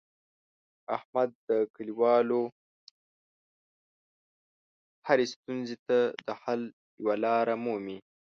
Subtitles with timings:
[0.97, 2.41] احمد د کلیوالو
[5.07, 6.61] هرې ستونزې ته د حل
[7.03, 7.97] یوه لاره مومي.